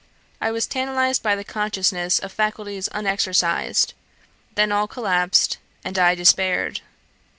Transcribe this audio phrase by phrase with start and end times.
[0.41, 3.93] I was tantalised by the consciousness of faculties unexercised,
[4.55, 6.81] then all collapsed, and I despaired.